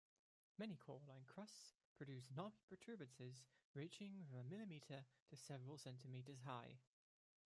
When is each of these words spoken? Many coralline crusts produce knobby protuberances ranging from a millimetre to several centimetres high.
Many 0.57 0.77
coralline 0.77 1.25
crusts 1.27 1.75
produce 1.95 2.31
knobby 2.35 2.57
protuberances 2.67 3.43
ranging 3.75 4.25
from 4.27 4.39
a 4.39 4.43
millimetre 4.43 5.05
to 5.29 5.37
several 5.37 5.77
centimetres 5.77 6.39
high. 6.43 6.79